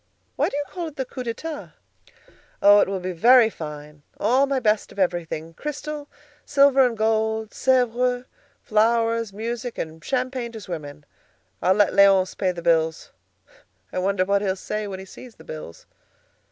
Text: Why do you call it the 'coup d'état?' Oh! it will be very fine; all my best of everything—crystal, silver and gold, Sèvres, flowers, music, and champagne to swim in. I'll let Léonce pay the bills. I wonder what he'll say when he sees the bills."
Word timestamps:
Why 0.35 0.49
do 0.49 0.57
you 0.57 0.63
call 0.67 0.87
it 0.87 0.95
the 0.95 1.05
'coup 1.05 1.23
d'état?' 1.23 1.73
Oh! 2.59 2.79
it 2.79 2.87
will 2.87 2.99
be 2.99 3.11
very 3.11 3.51
fine; 3.51 4.01
all 4.19 4.47
my 4.47 4.59
best 4.59 4.91
of 4.91 4.97
everything—crystal, 4.97 6.07
silver 6.43 6.83
and 6.83 6.97
gold, 6.97 7.51
Sèvres, 7.51 8.25
flowers, 8.63 9.31
music, 9.31 9.77
and 9.77 10.03
champagne 10.03 10.53
to 10.53 10.59
swim 10.61 10.85
in. 10.85 11.05
I'll 11.61 11.75
let 11.75 11.93
Léonce 11.93 12.35
pay 12.35 12.51
the 12.51 12.63
bills. 12.63 13.11
I 13.93 13.99
wonder 13.99 14.25
what 14.25 14.41
he'll 14.41 14.55
say 14.55 14.87
when 14.87 14.97
he 14.97 15.05
sees 15.05 15.35
the 15.35 15.43
bills." 15.43 15.85